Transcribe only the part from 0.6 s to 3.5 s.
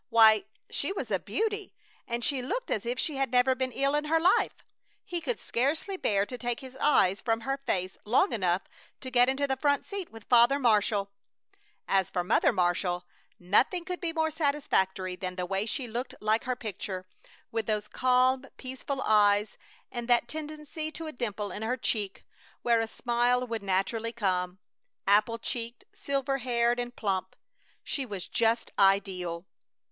she was a beauty, and she looked as if she had